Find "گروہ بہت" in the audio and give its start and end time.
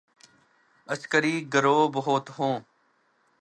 1.53-2.29